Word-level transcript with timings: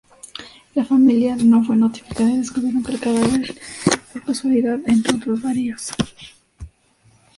La 0.73 0.83
familia 0.83 1.35
no 1.35 1.63
fue 1.63 1.75
notificada 1.75 2.31
y 2.31 2.37
descubrieron 2.39 2.83
el 2.89 2.99
cadáver 2.99 3.55
por 4.11 4.23
casualidad 4.23 4.79
entre 4.87 5.15
otros 5.17 5.39
varios. 5.43 5.91